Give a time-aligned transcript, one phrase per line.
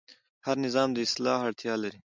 [0.45, 1.99] هر نظام د اصلاح اړتیا لري